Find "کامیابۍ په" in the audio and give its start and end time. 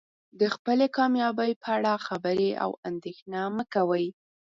0.97-1.69